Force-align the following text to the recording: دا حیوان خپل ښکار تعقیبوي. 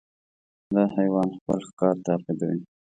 دا 0.73 0.83
حیوان 0.95 1.27
خپل 1.37 1.59
ښکار 1.67 1.95
تعقیبوي. 2.05 2.61